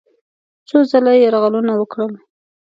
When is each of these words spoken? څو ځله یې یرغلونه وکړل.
څو 0.67 0.77
ځله 0.91 1.11
یې 1.15 1.21
یرغلونه 1.25 1.71
وکړل. 1.75 2.11